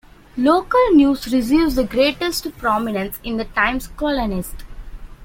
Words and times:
Local 0.35 0.93
news 0.93 1.31
receives 1.31 1.75
the 1.75 1.83
greatest 1.83 2.57
prominence 2.57 3.19
in 3.21 3.37
the 3.37 3.45
"Times 3.45 3.85
Colonist". 3.85 4.63